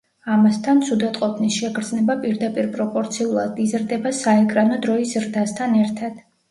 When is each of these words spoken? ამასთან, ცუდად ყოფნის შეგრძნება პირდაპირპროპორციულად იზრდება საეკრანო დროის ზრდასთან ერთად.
ამასთან, 0.35 0.79
ცუდად 0.87 1.19
ყოფნის 1.23 1.57
შეგრძნება 1.65 2.17
პირდაპირპროპორციულად 2.25 3.63
იზრდება 3.69 4.17
საეკრანო 4.25 4.85
დროის 4.89 5.19
ზრდასთან 5.21 5.83
ერთად. 5.89 6.23